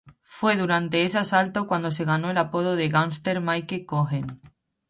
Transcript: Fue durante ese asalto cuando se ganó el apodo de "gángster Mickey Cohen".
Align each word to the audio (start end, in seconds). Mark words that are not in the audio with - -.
Fue 0.23 0.55
durante 0.55 1.03
ese 1.03 1.19
asalto 1.19 1.67
cuando 1.67 1.91
se 1.91 2.05
ganó 2.05 2.31
el 2.31 2.37
apodo 2.39 2.75
de 2.75 2.89
"gángster 2.89 3.39
Mickey 3.39 3.85
Cohen". 3.85 4.41